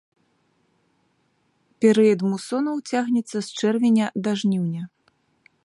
Перыяд 1.85 2.21
мусонаў 2.29 2.75
цягнецца 2.93 3.37
з 3.49 3.61
чэрвеня 3.61 4.07
да 4.29 4.35
жніўня. 4.43 4.83